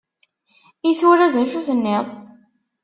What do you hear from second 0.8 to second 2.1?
I tura, d acu tenniḍ?